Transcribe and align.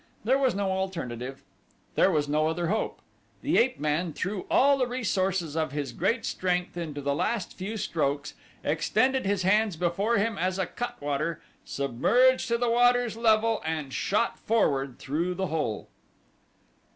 There 0.23 0.39
was 0.39 0.55
no 0.55 0.71
alternative 0.71 1.43
there 1.93 2.09
was 2.09 2.27
no 2.27 2.47
other 2.47 2.69
hope. 2.69 3.01
The 3.43 3.59
ape 3.59 3.79
man 3.79 4.13
threw 4.13 4.47
all 4.49 4.79
the 4.79 4.87
resources 4.87 5.55
of 5.55 5.73
his 5.73 5.91
great 5.91 6.25
strength 6.25 6.75
into 6.75 7.01
the 7.01 7.13
last 7.13 7.55
few 7.55 7.77
strokes, 7.77 8.33
extended 8.63 9.27
his 9.27 9.43
hands 9.43 9.75
before 9.77 10.17
him 10.17 10.39
as 10.39 10.57
a 10.57 10.65
cutwater, 10.65 11.39
submerged 11.65 12.47
to 12.47 12.57
the 12.57 12.71
water's 12.71 13.15
level 13.15 13.61
and 13.63 13.93
shot 13.93 14.39
forward 14.39 14.97
toward 14.97 15.37
the 15.37 15.47
hole. 15.53 15.87